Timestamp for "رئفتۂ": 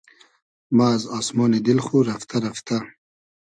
2.09-2.37, 2.45-2.77